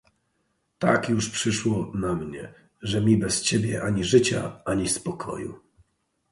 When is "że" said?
2.81-3.01